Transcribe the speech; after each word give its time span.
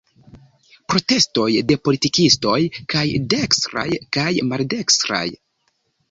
Protestoj 0.91 1.43
de 1.71 1.75
politikistoj, 1.87 2.55
kaj 2.93 3.03
dekstraj 3.33 3.83
kaj 4.17 4.31
maldekstraj. 4.53 5.21